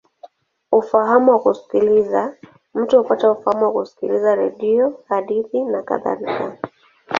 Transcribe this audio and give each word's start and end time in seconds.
Ufahamu 0.71 1.31
wa 1.31 1.39
kusikiliza: 1.39 2.35
mtu 2.73 2.97
hupata 2.97 3.31
ufahamu 3.31 3.59
kwa 3.71 3.81
kusikiliza 3.81 4.35
redio, 4.35 4.99
hadithi, 5.07 5.63
nakadhalika. 5.63 6.57